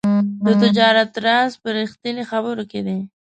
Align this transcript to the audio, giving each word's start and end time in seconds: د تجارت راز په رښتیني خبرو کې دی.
د 0.45 0.47
تجارت 0.63 1.11
راز 1.25 1.51
په 1.61 1.69
رښتیني 1.77 2.23
خبرو 2.31 2.63
کې 2.71 2.81
دی. 2.87 2.99